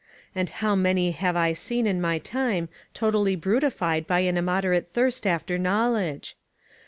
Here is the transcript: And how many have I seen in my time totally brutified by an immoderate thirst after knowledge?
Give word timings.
And 0.33 0.49
how 0.49 0.73
many 0.75 1.11
have 1.11 1.35
I 1.35 1.53
seen 1.53 1.85
in 1.85 2.01
my 2.01 2.17
time 2.17 2.69
totally 2.95 3.37
brutified 3.37 4.07
by 4.07 4.21
an 4.21 4.35
immoderate 4.35 4.93
thirst 4.93 5.27
after 5.27 5.59
knowledge? 5.59 6.35